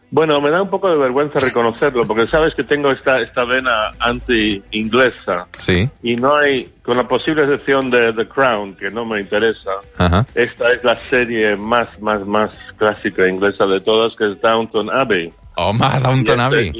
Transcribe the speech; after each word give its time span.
Bueno, 0.09 0.39
me 0.39 0.49
da 0.49 0.61
un 0.61 0.69
poco 0.69 0.89
de 0.89 0.95
vergüenza 0.95 1.37
reconocerlo, 1.39 2.07
porque 2.07 2.27
sabes 2.27 2.55
que 2.55 2.63
tengo 2.63 2.91
esta, 2.91 3.19
esta 3.19 3.43
vena 3.43 3.91
anti-inglesa. 3.99 5.47
Sí. 5.57 5.89
Y 6.03 6.15
no 6.15 6.35
hay, 6.37 6.69
con 6.83 6.97
la 6.97 7.07
posible 7.07 7.43
excepción 7.43 7.89
de 7.89 8.13
The 8.13 8.27
Crown, 8.27 8.73
que 8.75 8.89
no 8.89 9.05
me 9.05 9.19
interesa, 9.19 9.71
Ajá. 9.97 10.25
esta 10.35 10.71
es 10.71 10.83
la 10.83 10.97
serie 11.09 11.55
más, 11.55 11.87
más, 12.01 12.25
más 12.25 12.55
clásica 12.77 13.27
inglesa 13.27 13.65
de 13.65 13.81
todas, 13.81 14.15
que 14.15 14.31
es 14.31 14.41
Downton 14.41 14.89
Abbey. 14.89 15.33
Home, 15.55 15.79
Downton 16.01 16.37
Y 16.37 16.41
Abbey. 16.41 16.67
este- 16.67 16.79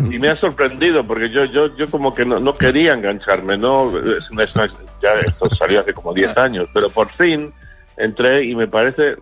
Y, 0.00 0.14
y 0.14 0.18
me 0.20 0.28
ha 0.28 0.36
sorprendido 0.36 1.02
porque 1.02 1.28
yo 1.30 1.42
yo 1.46 1.76
yo 1.76 1.88
como 1.90 2.14
que 2.14 2.24
no, 2.24 2.38
no 2.38 2.54
quería 2.54 2.92
engancharme, 2.92 3.58
¿no? 3.58 3.88
Es 4.16 4.30
una- 4.30 4.44
es 4.44 4.54
una- 4.54 4.68
ya 5.02 5.12
esto 5.26 5.52
salió 5.56 5.80
hace 5.80 5.92
como 5.92 6.14
10 6.14 6.36
años, 6.38 6.68
pero 6.72 6.88
por 6.88 7.08
fin 7.10 7.52
entré 7.96 8.44
y 8.44 8.54
me 8.54 8.68
parece, 8.68 9.16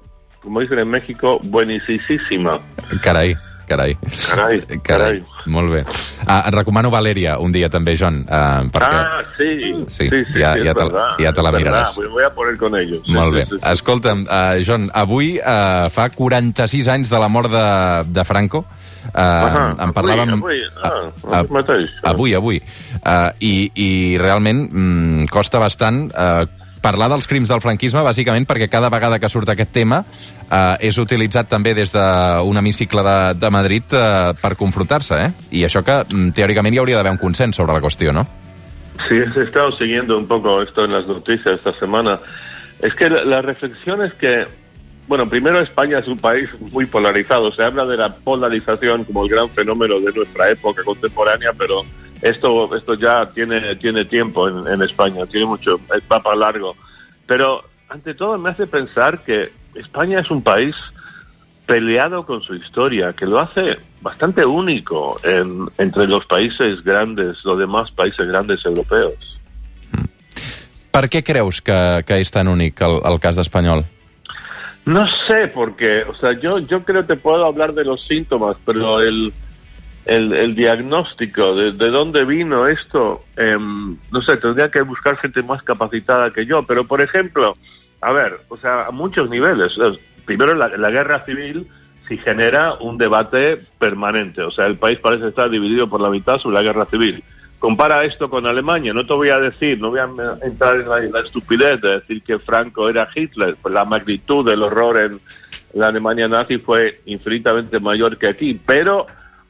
como 0.47 0.61
dicen 0.61 0.79
en 0.79 0.89
México, 0.89 1.41
buenísima. 1.43 2.61
Carai, 3.03 3.35
carai. 3.67 3.97
Carai, 4.31 4.61
carai. 4.87 5.25
Molt 5.51 5.73
bé. 5.75 5.83
Ah, 6.27 6.45
et 6.47 6.55
recomano 6.55 6.91
Valèria 6.91 7.35
un 7.43 7.51
dia 7.51 7.67
també, 7.71 7.97
Joan, 7.99 8.21
uh, 8.27 8.63
perquè... 8.71 8.95
Ah, 8.95 9.25
sí, 9.37 9.49
Sí, 9.91 10.07
sí, 10.09 10.23
sí, 10.33 10.39
ja- 10.39 10.55
sí, 10.55 10.63
ja 10.67 10.75
te 10.75 10.85
verdad, 10.85 11.19
ja 11.19 11.33
te 11.35 11.43
la 11.43 11.53
miraràs. 11.53 11.99
Me 11.99 12.07
voy 12.15 12.23
a 12.25 12.31
poner 12.35 12.57
con 12.59 12.75
ellos. 12.79 13.03
Molt 13.11 13.35
sí, 13.35 13.41
bé. 13.41 13.45
sí, 13.51 13.59
sí. 13.59 13.71
Escolta'm, 13.73 14.25
uh, 14.31 14.63
Joan, 14.67 14.89
avui 14.95 15.37
uh, 15.43 15.91
fa 15.91 16.09
46 16.15 16.89
anys 16.95 17.11
de 17.11 17.19
la 17.19 17.29
mort 17.29 17.51
de, 17.51 17.67
de 18.15 18.25
Franco. 18.25 18.65
Uh, 19.07 19.19
Ahà, 19.23 19.65
en 19.85 19.93
parlàvem... 19.95 20.33
avui, 20.35 20.63
avui, 20.63 20.83
ah, 20.83 21.11
Ah, 21.31 21.39
avui 21.43 21.55
mateix. 21.59 21.91
Avui, 22.03 22.35
avui. 22.35 22.63
Uh, 23.05 23.31
i, 23.39 23.53
I 23.75 23.91
realment 24.19 24.65
mm, 24.67 25.27
costa 25.31 25.61
bastant 25.63 26.09
uh, 26.11 26.43
parlar 26.87 27.11
dels 27.11 27.27
crims 27.27 27.51
del 27.51 27.63
franquisme, 27.65 28.05
bàsicament 28.07 28.47
perquè 28.47 28.71
cada 28.71 28.91
vegada 28.93 29.19
que 29.19 29.31
surt 29.33 29.51
aquest 29.51 29.73
tema 29.75 30.03
uh, 30.05 30.77
és 30.79 30.99
utilitzat 31.03 31.51
també 31.51 31.75
des 31.75 31.91
d'un 31.95 32.63
hemicicle 32.63 33.03
de, 33.03 33.19
de 33.43 33.51
Madrid 33.51 33.97
uh, 33.97 34.33
per 34.39 34.55
confrontar-se, 34.61 35.19
eh? 35.19 35.31
I 35.59 35.67
això 35.67 35.83
que 35.87 36.05
mm, 36.05 36.35
teòricament 36.39 36.77
hi 36.77 36.83
hauria 36.83 37.01
d'haver 37.01 37.17
un 37.17 37.23
consens 37.23 37.59
sobre 37.59 37.75
la 37.75 37.83
qüestió, 37.83 38.15
no? 38.15 38.27
Sí, 39.09 39.19
he 39.19 39.43
estado 39.43 39.73
siguiendo 39.73 40.17
un 40.17 40.27
poco 40.27 40.63
esto 40.63 40.85
en 40.85 40.93
las 40.93 41.07
noticias 41.07 41.59
esta 41.59 41.73
semana. 41.75 42.21
Es 42.81 42.95
que 42.95 43.11
la 43.11 43.43
reflexión 43.43 44.03
es 44.05 44.15
que, 44.15 44.47
bueno, 45.07 45.29
primero 45.29 45.61
España 45.61 45.99
es 45.99 46.09
un 46.09 46.19
país 46.19 46.49
muy 46.73 46.87
polarizado. 46.87 47.51
Se 47.51 47.63
habla 47.63 47.85
de 47.85 47.97
la 47.97 48.15
polarización 48.15 49.05
como 49.05 49.25
el 49.25 49.31
gran 49.31 49.51
fenómeno 49.51 50.01
de 50.01 50.13
nuestra 50.13 50.49
época 50.51 50.83
contemporánea, 50.83 51.53
pero 51.59 51.85
esto, 52.23 52.75
esto 52.77 52.95
ya 52.95 53.27
tiene, 53.27 53.77
tiene 53.77 54.05
tiempo 54.05 54.49
en, 54.49 54.67
en 54.67 54.83
España, 54.83 55.27
tiene 55.27 55.47
mucho, 55.47 55.81
va 56.11 56.23
para 56.23 56.37
largo. 56.37 56.75
Pero 57.27 57.65
ante 57.89 58.15
todo 58.15 58.39
me 58.39 58.51
hace 58.51 58.67
pensar 58.67 59.23
que 59.25 59.53
España 59.75 60.21
es 60.21 60.31
un 60.31 60.43
país 60.43 60.75
peleado 61.67 62.25
con 62.25 62.43
su 62.43 62.55
historia, 62.55 63.13
que 63.13 63.27
lo 63.27 63.41
hace 63.41 63.79
bastante 64.01 64.45
único 64.47 65.19
en- 65.25 65.69
entre 65.79 66.07
los 66.07 66.25
países 66.27 66.83
grandes, 66.85 67.45
los 67.45 67.59
demás 67.59 67.91
países 67.91 68.27
grandes 68.29 68.65
europeos. 68.65 69.39
Per 70.97 71.11
què 71.13 71.21
creus 71.23 71.59
que, 71.61 71.77
que 72.09 72.17
és 72.23 72.31
tan 72.33 72.49
únic 72.49 72.81
el, 72.81 73.03
el 73.05 73.19
cas 73.21 73.37
d'Espanyol? 73.37 73.83
No 74.87 75.03
sé, 75.27 75.49
porque, 75.53 76.05
o 76.09 76.15
sea, 76.15 76.33
yo, 76.39 76.59
yo 76.61 76.85
creo 76.85 77.05
que 77.07 77.17
puedo 77.17 77.45
hablar 77.45 77.75
de 77.75 77.85
los 77.85 78.07
síntomas, 78.07 78.57
pero 78.65 79.01
el, 79.03 79.31
el, 80.07 80.33
el 80.33 80.55
diagnóstico 80.55 81.55
de, 81.57 81.73
de 81.73 81.91
dónde 81.91 82.25
vino 82.25 82.69
esto, 82.69 83.25
em, 83.37 83.97
no 84.13 84.23
sé, 84.23 84.37
tendría 84.37 84.71
que 84.71 84.81
buscar 84.83 85.17
gente 85.19 85.43
más 85.43 85.63
capacitada 85.65 86.33
que 86.33 86.47
yo. 86.47 86.63
Pero, 86.63 86.85
por 86.85 87.01
ejemplo, 87.01 87.55
a 88.01 88.13
ver, 88.13 88.41
o 88.49 88.57
sea, 88.57 88.87
a 88.87 88.91
muchos 88.93 89.29
niveles. 89.29 89.73
Primero, 90.25 90.55
la, 90.55 90.69
la 90.69 90.91
guerra 90.91 91.25
civil 91.25 91.67
sí 92.09 92.19
genera 92.19 92.75
un 92.75 92.99
debate 92.99 93.61
permanente. 93.81 94.43
O 94.43 94.51
sea, 94.53 94.67
el 94.67 94.77
país 94.77 95.01
parece 95.01 95.27
estar 95.29 95.51
dividido 95.51 95.89
por 95.89 96.01
la 96.01 96.09
mitad 96.09 96.39
sobre 96.39 96.55
la 96.55 96.63
guerra 96.63 96.87
civil. 96.87 97.25
Compara 97.59 98.05
esto 98.05 98.31
con 98.31 98.47
Alemania. 98.47 98.95
No 98.95 99.05
te 99.05 99.13
voy 99.13 99.31
a 99.31 99.41
decir, 99.41 99.81
no 99.81 99.91
voy 99.91 99.99
a 99.99 100.09
entrar 100.43 100.77
en 100.77 100.89
la, 100.89 100.99
en 100.99 101.11
la 101.11 101.21
estupidez 101.21 101.81
de 101.81 102.01
decir 102.01 102.23
que 102.23 102.39
Franco 102.39 102.89
era 102.89 103.09
Hitler. 103.13 103.57
Pues 103.61 103.75
la 103.75 103.85
magnitud 103.85 104.49
del 104.49 104.63
horror 104.63 104.99
en 104.99 105.21
la 105.75 105.89
Alemania 105.89 106.29
nazi 106.29 106.59
fue 106.59 107.01
infinitamente 107.07 107.81
mayor 107.81 108.19
que 108.19 108.29
aquí. 108.29 108.61
Pero 108.65 109.07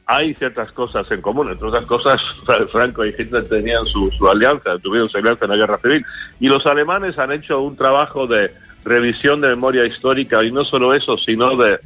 hay 0.09 0.33
ciertas 0.35 0.71
cosas 0.71 1.09
en 1.11 1.21
común. 1.21 1.49
Entre 1.51 1.67
otras 1.67 1.85
cosas, 1.85 2.21
Franco 2.71 3.05
y 3.05 3.09
Hitler 3.17 3.47
tenían 3.47 3.85
su, 3.85 4.09
su 4.11 4.27
alianza, 4.29 4.77
tuvieron 4.79 5.09
su 5.09 5.17
alianza 5.17 5.45
en 5.45 5.51
la 5.51 5.57
guerra 5.57 5.77
civil. 5.79 6.05
Y 6.39 6.47
los 6.47 6.65
alemanes 6.65 7.19
han 7.19 7.31
hecho 7.33 7.59
un 7.61 7.75
trabajo 7.75 8.25
de 8.25 8.51
revisión 8.85 9.41
de 9.41 9.49
memoria 9.49 9.85
histórica 9.85 10.41
y 10.43 10.51
no 10.51 10.63
solo 10.63 10.93
eso, 10.93 11.17
sino 11.17 11.57
de, 11.57 11.79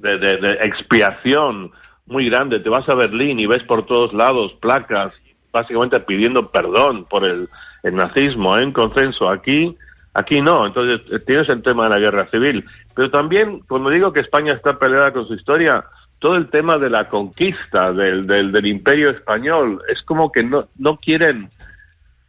de, 0.00 0.18
de- 0.18 0.36
de 0.36 0.52
expiación 0.62 1.72
muy 2.06 2.30
grande. 2.30 2.60
Te 2.60 2.68
vas 2.68 2.88
a 2.88 2.94
Berlín 2.94 3.40
y 3.40 3.46
ves 3.46 3.64
por 3.64 3.84
todos 3.86 4.12
lados 4.12 4.52
placas 4.60 5.12
básicamente 5.52 5.98
pidiendo 6.00 6.50
perdón 6.50 7.06
por 7.06 7.24
el, 7.24 7.48
el 7.82 7.94
nazismo 7.96 8.56
¿eh? 8.56 8.62
en 8.62 8.72
consenso. 8.72 9.28
Aquí, 9.28 9.76
aquí 10.14 10.40
no. 10.42 10.64
Entonces 10.66 11.24
tienes 11.26 11.48
el 11.48 11.62
tema 11.62 11.84
de 11.84 11.90
la 11.90 11.98
guerra 11.98 12.26
civil. 12.30 12.64
Pero 12.94 13.10
también, 13.10 13.60
cuando 13.66 13.90
digo 13.90 14.12
que 14.12 14.20
España 14.20 14.52
está 14.52 14.78
peleada 14.78 15.12
con 15.12 15.26
su 15.26 15.34
historia, 15.34 15.84
todo 16.18 16.36
el 16.36 16.48
tema 16.48 16.78
de 16.78 16.90
la 16.90 17.08
conquista 17.08 17.92
del, 17.92 18.26
del, 18.26 18.66
imperio 18.66 19.10
español 19.10 19.82
es 19.88 20.02
como 20.02 20.32
que 20.32 20.42
no, 20.42 20.68
no 20.78 20.96
quieren 20.96 21.50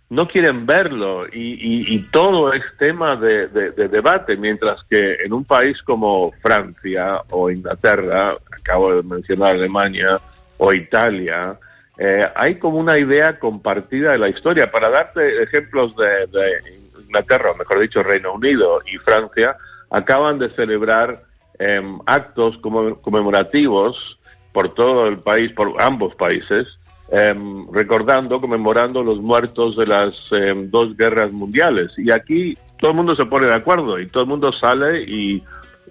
no 0.09 0.25
quieren 0.25 0.65
verlo 0.65 1.25
y, 1.27 1.53
y- 1.53 1.95
y 1.95 1.99
todo 2.11 2.53
es 2.53 2.63
tema 2.77 3.17
de 3.17 3.47
debate, 3.89 4.37
mientras 4.37 4.81
que 4.89 5.15
en 5.15 5.33
un 5.33 5.43
país 5.43 5.81
como 5.81 6.31
Francia 6.41 7.21
o 7.29 7.49
Inglaterra, 7.51 8.37
acabo 8.57 8.95
de 8.95 9.03
mencionar 9.03 9.51
Alemania 9.53 10.17
o 10.57 10.71
Italia, 10.71 11.57
eh, 11.97 12.25
hay 12.35 12.55
como 12.55 12.77
una 12.77 12.97
idea 12.97 13.37
compartida 13.37 14.13
de 14.13 14.17
la 14.17 14.29
historia. 14.29 14.71
Para 14.71 14.89
darte 14.89 15.43
ejemplos 15.43 15.93
de, 15.97 16.27
de 16.27 17.01
Inglaterra, 17.01 17.51
o 17.51 17.55
mejor 17.57 17.79
dicho, 17.79 18.01
Reino 18.01 18.31
Unido 18.33 18.79
y 18.85 18.97
Francia, 18.99 19.57
acaban 19.89 20.39
de 20.39 20.49
celebrar 20.51 21.19
em, 21.59 21.97
actos 22.05 22.57
conmemorativos 23.01 24.19
por 24.53 24.73
todo 24.73 25.07
el 25.07 25.19
país, 25.19 25.51
por 25.53 25.81
ambos 25.81 26.15
países, 26.15 26.67
em, 27.11 27.65
recordando, 27.71 28.39
conmemorando 28.41 29.03
los 29.03 29.19
muertos 29.19 29.75
de 29.77 29.85
las 29.87 30.13
em, 30.31 30.69
dos 30.69 30.95
guerras 30.97 31.31
mundiales. 31.31 31.93
Y 31.97 32.11
aquí 32.11 32.57
todo 32.79 32.91
el 32.91 32.97
mundo 32.97 33.15
se 33.15 33.25
pone 33.25 33.47
de 33.47 33.53
acuerdo 33.55 33.99
y 33.99 34.07
todo 34.07 34.23
el 34.23 34.29
mundo 34.29 34.51
sale 34.51 35.03
y, 35.03 35.35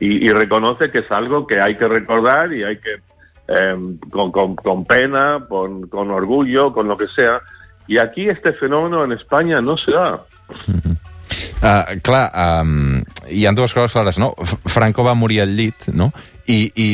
y- 0.01 0.27
y 0.27 0.29
reconoce 0.31 0.91
que 0.91 0.99
es 1.01 1.11
algo 1.11 1.47
que 1.47 1.61
hay 1.61 1.77
que 1.77 1.89
recordar 1.89 2.53
y 2.53 2.63
hay 2.65 2.77
que, 2.79 2.97
con, 4.11 4.33
con- 4.33 4.57
con 4.57 4.85
pena, 4.85 5.45
con, 5.49 5.87
con 5.89 6.11
orgullo, 6.11 6.73
con 6.73 6.89
lo 6.89 6.97
que 6.97 7.07
sea. 7.09 7.41
Y 7.87 7.99
aquí 7.99 8.29
este 8.29 8.53
fenómeno 8.55 9.05
en 9.05 9.13
España 9.13 9.61
no 9.61 9.77
se 9.77 9.93
da. 9.93 10.25
Uh, 11.63 12.61
um, 12.63 12.96
hi 13.31 13.47
ha 13.47 13.53
dues 13.53 13.73
coses 13.75 13.93
clares, 13.93 14.19
no? 14.19 14.35
Franco 14.67 15.03
va 15.05 15.15
morir 15.15 15.41
al 15.43 15.57
llit, 15.57 15.89
no? 15.93 16.13
I, 16.47 16.71
i, 16.79 16.89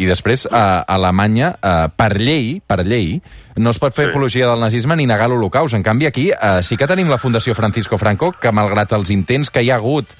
i 0.00 0.06
després, 0.08 0.46
a 0.50 0.80
Alemanya, 0.88 1.50
uh, 1.60 1.88
per 1.96 2.16
llei, 2.18 2.62
per 2.66 2.80
llei, 2.86 3.18
no 3.56 3.70
es 3.70 3.78
pot 3.78 3.94
fer 3.94 4.06
Sí. 4.06 4.10
apologia 4.10 4.48
del 4.48 4.60
nazisme 4.60 4.96
ni 4.96 5.04
negar 5.06 5.28
l'Holocaust. 5.28 5.74
En 5.76 5.82
canvi, 5.82 6.06
aquí 6.06 6.30
uh, 6.32 6.62
sí 6.62 6.76
que 6.76 6.86
tenim 6.88 7.08
la 7.12 7.18
Fundació 7.18 7.54
Francisco 7.54 7.98
Franco, 7.98 8.32
que 8.32 8.52
malgrat 8.52 8.92
els 8.96 9.10
intents 9.10 9.50
que 9.50 9.62
hi 9.62 9.70
ha 9.70 9.76
hagut 9.76 10.14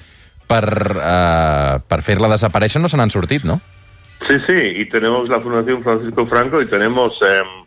per, 0.47 0.63
uh, 0.95 1.79
per 1.87 2.01
fer-la 2.05 2.29
desaparèixer, 2.35 2.79
no 2.81 2.87
se 2.89 2.97
n'han 2.97 3.09
sortit, 3.11 3.43
no? 3.43 3.59
Sí, 4.27 4.35
sí, 4.47 4.53
y 4.81 4.85
tenemos 4.89 5.27
la 5.29 5.41
Fundación 5.41 5.83
Francisco 5.83 6.25
Franco 6.27 6.61
y 6.61 6.67
tenemos 6.69 7.13
em, 7.21 7.65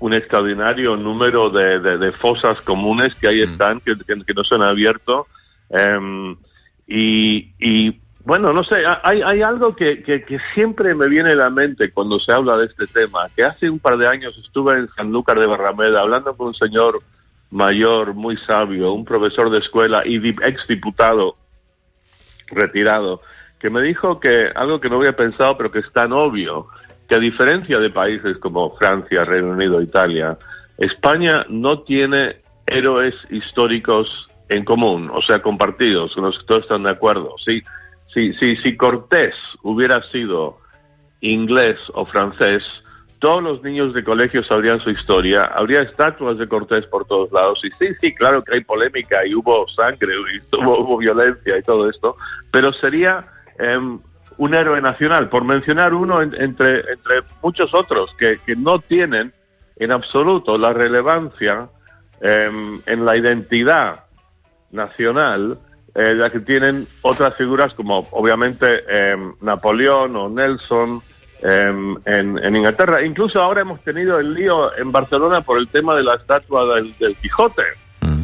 un 0.00 0.12
extraordinario 0.14 0.96
número 0.96 1.50
de, 1.50 1.78
de- 1.80 1.98
de 1.98 2.12
fosas 2.12 2.60
comunes 2.62 3.14
que 3.20 3.28
ahí 3.28 3.42
están, 3.42 3.80
que, 3.80 3.94
que- 3.96 4.24
que 4.24 4.34
no 4.34 4.42
se 4.44 4.54
han 4.56 4.62
abierto. 4.62 5.26
em, 5.70 6.36
y, 6.86 7.52
y, 7.58 8.00
bueno, 8.24 8.52
no 8.52 8.62
sé, 8.64 8.84
ha- 8.86 9.00
hay, 9.04 9.22
hay 9.22 9.42
algo 9.42 9.74
que, 9.74 10.02
que- 10.02 10.24
siempre 10.54 10.94
me 10.94 11.08
viene 11.08 11.32
a 11.32 11.36
la 11.36 11.50
mente 11.50 11.90
cuando 11.92 12.18
se 12.20 12.32
habla 12.32 12.56
de 12.56 12.66
este 12.66 12.86
tema, 12.86 13.28
que 13.34 13.44
hace 13.44 13.68
un 13.70 13.78
par 13.78 13.96
de 13.96 14.06
años 14.08 14.36
estuve 14.38 14.78
en 14.78 14.88
Sanlúcar 14.96 15.38
de 15.40 15.46
Barrameda 15.46 16.00
hablando 16.00 16.36
con 16.36 16.48
un 16.48 16.54
señor 16.54 17.00
mayor, 17.50 18.14
muy 18.14 18.36
sabio, 18.38 18.92
un 18.92 19.04
profesor 19.04 19.50
de 19.50 19.58
escuela 19.58 20.02
y 20.06 20.18
di- 20.18 20.34
exdiputado 20.44 21.36
retirado, 22.48 23.20
que 23.58 23.70
me 23.70 23.80
dijo 23.82 24.20
que 24.20 24.50
algo 24.54 24.80
que 24.80 24.88
no 24.90 24.96
había 24.98 25.16
pensado, 25.16 25.56
pero 25.56 25.70
que 25.70 25.78
es 25.80 25.92
tan 25.92 26.12
obvio, 26.12 26.66
que 27.08 27.14
a 27.14 27.18
diferencia 27.18 27.78
de 27.78 27.90
países 27.90 28.38
como 28.38 28.74
Francia, 28.76 29.24
Reino 29.24 29.50
Unido, 29.52 29.80
Italia, 29.82 30.36
España 30.78 31.44
no 31.48 31.80
tiene 31.80 32.36
héroes 32.66 33.14
históricos 33.30 34.28
en 34.54 34.64
común, 34.64 35.10
o 35.12 35.22
sea, 35.22 35.40
compartidos, 35.42 36.14
que 36.14 36.20
todos 36.46 36.62
están 36.62 36.82
de 36.84 36.90
acuerdo. 36.90 37.34
Si, 37.44 37.62
si, 38.12 38.32
si, 38.34 38.56
si 38.56 38.76
Cortés 38.76 39.34
hubiera 39.62 40.02
sido 40.10 40.58
inglés 41.20 41.78
o 41.94 42.04
francés, 42.04 42.62
todos 43.18 43.42
los 43.42 43.62
niños 43.62 43.94
de 43.94 44.02
colegio 44.02 44.42
sabrían 44.42 44.80
su 44.80 44.90
historia, 44.90 45.44
habría 45.44 45.82
estatuas 45.82 46.38
de 46.38 46.48
Cortés 46.48 46.86
por 46.86 47.04
todos 47.06 47.30
lados, 47.32 47.60
y 47.64 47.70
sí, 47.78 47.94
sí, 48.00 48.14
claro 48.14 48.42
que 48.42 48.54
hay 48.56 48.64
polémica 48.64 49.24
y 49.24 49.34
hubo 49.34 49.66
sangre 49.68 50.12
y 50.14 50.56
hubo, 50.56 50.80
hubo 50.80 50.98
violencia 50.98 51.56
y 51.56 51.62
todo 51.62 51.88
esto, 51.88 52.16
pero 52.50 52.72
sería 52.72 53.24
em, 53.58 54.00
un 54.38 54.54
héroe 54.54 54.80
nacional, 54.82 55.28
por 55.28 55.44
mencionar 55.44 55.94
uno 55.94 56.20
en- 56.20 56.34
entre, 56.40 56.80
entre 56.80 57.22
muchos 57.42 57.72
otros 57.74 58.12
que, 58.18 58.38
que 58.44 58.56
no 58.56 58.80
tienen 58.80 59.32
en 59.76 59.92
absoluto 59.92 60.58
la 60.58 60.72
relevancia 60.72 61.68
em, 62.20 62.80
en 62.86 63.04
la 63.04 63.16
identidad 63.16 64.00
nacional 64.72 65.58
eh, 65.94 66.14
la 66.14 66.30
que 66.30 66.40
tienen 66.40 66.88
otras 67.02 67.36
figuras 67.36 67.74
como 67.74 68.08
obviamente 68.12 68.82
em, 68.88 69.34
Napoleón 69.42 70.16
o 70.16 70.28
Nelson 70.28 71.02
em, 71.42 71.96
en, 72.06 72.38
en 72.42 72.56
Inglaterra. 72.56 73.04
Incluso 73.04 73.40
ahora 73.42 73.60
hemos 73.60 73.80
tenido 73.82 74.18
el 74.18 74.32
lío 74.34 74.74
en 74.76 74.90
Barcelona 74.90 75.42
por 75.42 75.58
el 75.58 75.68
tema 75.68 75.94
de 75.94 76.02
la 76.02 76.14
estatua 76.14 76.74
del, 76.74 76.96
del 76.98 77.14
Quijote. 77.16 77.62
Mm. 78.00 78.22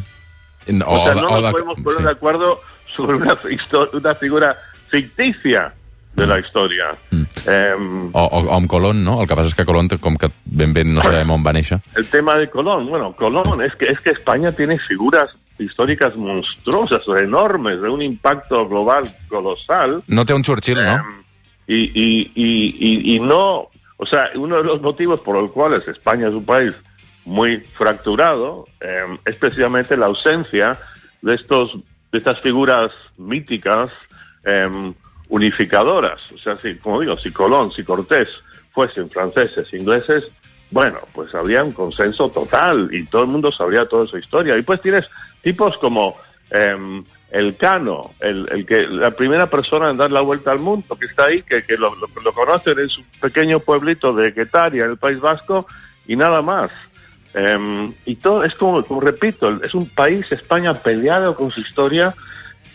O, 0.87 1.05
sea, 1.05 1.15
no 1.15 1.23
nos 1.29 1.43
de- 1.43 1.51
podemos 1.53 1.81
poner 1.81 1.99
sí. 1.99 2.05
de 2.05 2.11
acuerdo 2.11 2.61
sobre 2.97 3.17
una, 3.17 3.37
figura 4.21 4.57
ficticia 4.89 5.75
de 6.15 6.27
la 6.27 6.39
historia. 6.41 6.97
Mm. 7.11 7.23
Em, 7.47 8.11
O, 8.13 8.25
o, 8.25 8.55
amb 8.55 8.67
Colón, 8.67 9.05
no? 9.05 9.21
El 9.23 9.29
que 9.29 9.37
passa 9.37 9.49
és 9.53 9.55
que 9.55 9.65
Colón, 9.65 9.89
com 10.01 10.17
que 10.17 10.31
ben 10.45 10.73
ben 10.73 10.91
no 10.95 11.03
sabem 11.05 11.31
on 11.31 11.45
va 11.47 11.53
néixer. 11.53 11.79
el 11.95 12.07
tema 12.09 12.35
de 12.35 12.49
Colón, 12.51 12.89
bueno, 12.89 13.13
Colón, 13.15 13.63
es 13.63 13.75
que, 13.77 13.87
es 13.87 14.01
que 14.01 14.11
España 14.11 14.51
tiene 14.53 14.79
figuras 14.79 15.37
históricas 15.59 16.17
monstruosas, 16.17 17.03
enormes, 17.21 17.81
de 17.81 17.89
un 17.89 18.03
impacto 18.03 18.69
global 18.69 19.05
colosal. 19.29 20.03
No 20.07 20.25
té 20.25 20.35
un 20.35 20.43
Churchill, 20.43 20.79
no? 20.79 20.95
Em, 20.95 21.25
y, 21.67 22.31
y, 22.35 23.15
y, 23.15 23.21
no, 23.21 23.69
o 23.97 24.07
sea, 24.07 24.31
uno 24.35 24.57
de 24.57 24.65
los 24.65 24.81
motivos 24.81 25.21
por 25.21 25.37
los 25.37 25.51
cuales 25.51 25.87
España 25.87 26.29
es 26.29 26.35
un 26.35 26.45
país 26.45 26.75
muy 27.25 27.59
fracturado 27.59 28.67
em, 28.81 29.19
es 29.25 29.37
precisamente 29.37 29.97
la 29.97 30.07
ausencia 30.07 30.79
de 31.21 31.35
estos 31.35 31.77
de 32.11 32.19
estas 32.19 32.41
figuras 32.41 32.91
míticas 33.19 33.91
em, 34.45 34.95
unificadoras. 35.29 36.21
O 36.33 36.39
sea, 36.39 36.57
si, 36.63 36.77
como 36.77 37.01
digo, 37.01 37.19
si 37.19 37.31
Colón, 37.31 37.71
si 37.73 37.85
Cortés 37.85 38.29
fuesen 38.73 39.11
franceses, 39.11 39.73
ingleses, 39.75 40.25
bueno, 40.71 40.99
pues 41.15 41.35
habría 41.35 41.65
un 41.65 41.73
consenso 41.73 42.29
total 42.31 42.89
y 42.93 43.05
todo 43.07 43.23
el 43.23 43.29
mundo 43.29 43.51
sabría 43.51 43.87
toda 43.87 44.07
su 44.07 44.19
historia. 44.19 44.57
Y 44.57 44.63
pues 44.63 44.81
tienes 44.81 45.09
tipos 45.43 45.79
como 45.79 46.17
em, 46.51 47.05
el 47.31 47.57
Cano, 47.57 48.13
el, 48.21 48.67
que 48.67 48.87
la 48.87 49.11
primera 49.13 49.49
persona 49.49 49.91
en 49.91 49.97
dar 49.97 50.11
la 50.11 50.21
vuelta 50.21 50.51
al 50.51 50.59
mundo, 50.59 50.97
que 50.97 51.07
está 51.07 51.27
ahí, 51.27 51.43
que, 51.43 51.65
que 51.65 51.77
lo, 51.77 51.95
lo, 51.95 52.09
lo 52.23 52.33
conocen 52.33 52.79
en 52.79 52.89
su 52.89 53.03
pequeño 53.21 53.61
pueblito 53.61 54.13
de 54.13 54.31
Guetaria, 54.31 54.85
en 54.85 54.91
el 54.93 54.97
País 54.97 55.21
Vasco, 55.21 55.67
y 56.07 56.17
nada 56.17 56.43
más. 56.43 56.71
Em, 57.35 57.93
y 58.07 58.17
todo 58.17 58.45
es 58.45 58.55
como 58.55 58.83
repito, 59.01 59.63
es 59.63 59.75
un 59.75 59.89
país, 59.89 60.31
España, 60.33 60.75
peleado 60.75 61.35
con 61.35 61.51
su 61.51 61.61
historia 61.61 62.15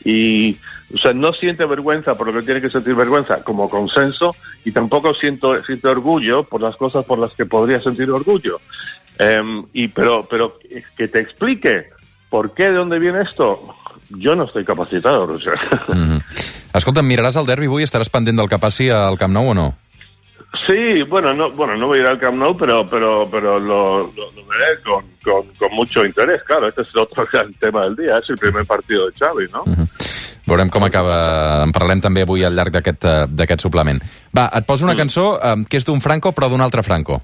y, 0.05 0.57
o 0.93 0.97
sea, 0.97 1.13
no 1.13 1.33
siente 1.33 1.65
vergüenza 1.65 2.15
por 2.15 2.27
lo 2.27 2.39
que 2.39 2.45
tiene 2.45 2.61
que 2.61 2.69
sentir 2.69 2.95
vergüenza 2.95 3.43
como 3.43 3.69
consenso 3.69 4.35
y 4.65 4.71
tampoco 4.71 5.13
siento, 5.13 5.63
siento 5.63 5.89
orgullo 5.89 6.43
por 6.43 6.61
las 6.61 6.75
cosas 6.75 7.05
por 7.05 7.19
las 7.19 7.33
que 7.33 7.45
podría 7.45 7.81
sentir 7.81 8.09
orgullo. 8.09 8.59
Em, 9.17 9.65
y 9.73 9.87
pero, 9.89 10.27
pero 10.29 10.59
que 10.97 11.07
te 11.07 11.19
explique 11.19 11.89
por 12.29 12.53
qué, 12.53 12.63
de 12.63 12.73
dónde 12.73 12.99
viene 12.99 13.21
esto, 13.21 13.75
yo 14.09 14.35
no 14.35 14.45
estoy 14.45 14.65
capacitado, 14.65 15.27
Roger. 15.27 15.53
Mm. 15.87 16.17
Escolta'm, 16.73 17.05
miraràs 17.05 17.37
el 17.37 17.45
derbi 17.45 17.67
avui? 17.69 17.83
Estaràs 17.85 18.09
pendent 18.09 18.39
del 18.39 18.49
que 18.49 18.57
passi 18.57 18.87
al 18.89 19.19
Camp 19.21 19.35
Nou 19.35 19.51
o 19.51 19.53
no? 19.53 19.67
Sí, 20.53 21.01
bueno, 21.03 21.33
no, 21.33 21.51
bueno, 21.51 21.75
no 21.75 21.87
voy 21.87 21.99
a 21.99 22.01
ir 22.03 22.07
al 22.07 22.19
Camp 22.19 22.37
Nou, 22.37 22.55
pero, 22.55 22.87
pero, 22.87 23.27
pero 23.29 23.59
lo, 23.59 24.11
lo, 24.15 24.31
lo 24.35 24.45
veré 24.45 24.79
con, 24.85 25.03
con, 25.23 25.47
con 25.57 25.75
mucho 25.75 26.05
interés. 26.05 26.43
Claro, 26.43 26.67
este 26.67 26.83
es 26.83 26.95
otro 26.95 27.27
gran 27.31 27.53
tema 27.55 27.83
del 27.83 27.95
día. 27.95 28.19
Es 28.19 28.29
el 28.29 28.37
primer 28.37 28.65
partido 28.65 29.07
de 29.07 29.13
Xavi, 29.17 29.47
¿no? 29.51 29.65
Veurem 30.43 30.67
com 30.69 30.83
acaba... 30.83 31.63
En 31.63 31.71
parlarem 31.71 32.01
també 32.03 32.25
avui 32.25 32.43
al 32.43 32.55
llarg 32.57 32.73
d'aquest 32.75 33.07
eh, 33.07 33.13
d'aquest 33.31 33.63
suplement. 33.63 34.01
Va, 34.35 34.49
et 34.51 34.67
poso 34.67 34.83
una 34.83 34.97
cançó 34.99 35.37
eh, 35.39 35.55
que 35.69 35.79
és 35.79 35.87
d'un 35.87 36.03
Franco, 36.03 36.33
però 36.35 36.49
d'un 36.51 36.61
altre 36.61 36.83
Franco. 36.83 37.21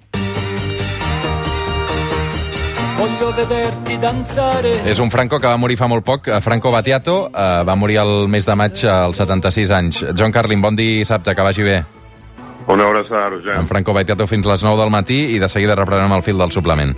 Voglio 3.00 3.30
vederti 3.36 4.00
danzare. 4.00 4.74
És 4.88 5.04
un 5.04 5.12
Franco 5.12 5.40
que 5.40 5.52
va 5.52 5.60
morir 5.60 5.78
fa 5.80 5.92
molt 5.92 6.08
poc, 6.08 6.32
eh, 6.32 6.40
Franco 6.44 6.72
Battiato, 6.72 7.26
eh, 7.28 7.52
va 7.68 7.76
morir 7.76 8.00
el 8.00 8.28
mes 8.32 8.48
de 8.48 8.56
maig 8.56 8.88
als 8.88 9.20
76 9.20 9.72
anys. 9.76 10.04
John 10.16 10.32
Carlin, 10.32 10.64
bon 10.64 10.80
dissabte, 10.80 11.36
que 11.36 11.44
vagi 11.52 11.68
bé. 11.68 11.80
Una 12.70 12.86
abraçada, 12.86 13.30
Roger. 13.34 13.56
En 13.58 13.68
Franco 13.68 13.94
Battiato 13.98 14.28
fins 14.30 14.46
les 14.46 14.62
9 14.62 14.78
del 14.78 14.92
matí 14.94 15.16
i 15.34 15.40
de 15.42 15.48
seguida 15.50 15.74
reprenem 15.74 16.14
el 16.14 16.22
fil 16.22 16.38
del 16.38 16.52
suplement. 16.54 16.88